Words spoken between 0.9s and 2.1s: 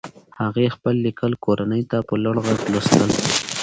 لیکل کورنۍ ته